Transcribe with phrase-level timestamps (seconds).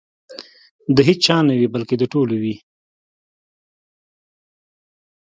[0.95, 2.55] د هیچا نه وي بلکې د ټولو وي.